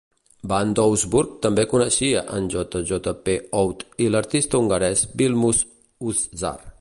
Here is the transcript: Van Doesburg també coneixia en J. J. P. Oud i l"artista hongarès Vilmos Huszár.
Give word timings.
Van 0.51 0.69
Doesburg 0.77 1.35
també 1.45 1.65
coneixia 1.73 2.23
en 2.37 2.49
J. 2.55 2.81
J. 2.93 3.13
P. 3.27 3.37
Oud 3.61 3.85
i 4.07 4.09
l"artista 4.13 4.63
hongarès 4.63 5.07
Vilmos 5.23 5.63
Huszár. 6.07 6.57